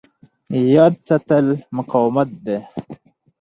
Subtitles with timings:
[0.75, 1.45] یاد ساتل
[1.77, 2.57] مقاومت دی.